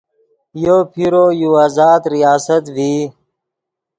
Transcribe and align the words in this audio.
یو 0.63 0.77
پیرو 0.91 1.25
یو 1.41 1.51
آزاد 1.65 2.01
ریاست 2.13 2.63
ڤئی 2.75 2.95